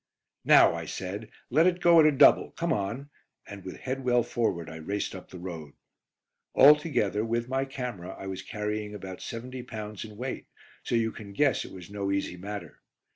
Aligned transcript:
"Now," 0.45 0.73
I 0.73 0.85
said, 0.87 1.29
"let 1.51 1.67
it 1.67 1.79
go 1.79 1.99
at 1.99 2.07
a 2.07 2.11
double. 2.11 2.49
Come 2.53 2.73
on," 2.73 3.11
and 3.45 3.63
with 3.63 3.77
head 3.77 4.03
well 4.03 4.23
forward 4.23 4.67
I 4.67 4.77
raced 4.77 5.13
up 5.13 5.29
the 5.29 5.37
road. 5.37 5.73
Altogether, 6.55 7.23
with 7.23 7.47
my 7.47 7.65
camera, 7.65 8.15
I 8.17 8.25
was 8.25 8.41
carrying 8.41 8.95
about 8.95 9.21
seventy 9.21 9.61
pounds 9.61 10.03
in 10.03 10.17
weight, 10.17 10.47
so 10.81 10.95
you 10.95 11.11
can 11.11 11.33
guess 11.33 11.65
it 11.65 11.71
was 11.71 11.91
no 11.91 12.11
easy 12.11 12.35
matter. 12.35 12.81